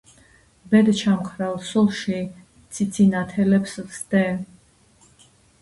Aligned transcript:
ბედჩამქრალ 0.71 1.59
სულში 1.67 2.23
ციცინათელებს 2.79 3.79
ვსდე 3.91 4.25